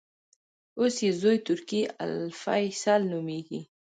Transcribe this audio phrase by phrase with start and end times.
[0.79, 3.61] اوس یې زوې ترکي الفیصل نومېږي.